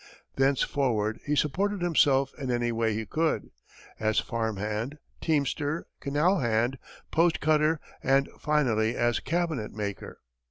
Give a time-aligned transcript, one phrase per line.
[0.35, 3.51] Thenceforward he supported himself in any way he could
[3.99, 6.79] as farm hand, teamster, canal hand,
[7.11, 10.17] post cutter, and finally as cabinet maker.